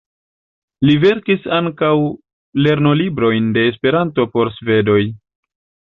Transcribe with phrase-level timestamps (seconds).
[0.89, 1.91] Li verkis ankaŭ
[2.67, 5.01] lernolibrojn de Esperanto por svedoj.